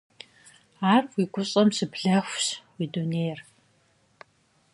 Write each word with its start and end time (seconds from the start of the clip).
Ар 0.93 1.03
уи 1.13 1.23
гущӏэм 1.33 1.69
щыблэхущ 1.75 2.45
уи 2.75 2.85
дунейр. 2.93 3.39